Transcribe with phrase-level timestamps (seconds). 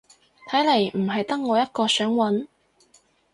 [0.49, 2.47] 睇嚟唔係得我一個想搵